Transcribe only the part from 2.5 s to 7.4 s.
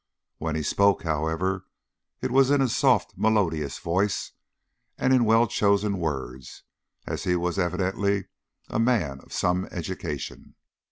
a soft, melodious voice, and in well chosen words, and he